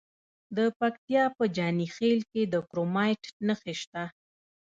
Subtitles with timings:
[0.57, 4.03] د پکتیا په جاني خیل کې د کرومایټ نښې شته.